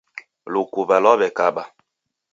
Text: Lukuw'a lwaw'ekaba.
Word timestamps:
Lukuw'a 0.51 0.97
lwaw'ekaba. 1.03 1.63